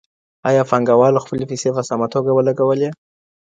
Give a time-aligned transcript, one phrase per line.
[0.49, 2.89] ایا پانګوالو خپلي پيسي په سمه توګه ولګولي؟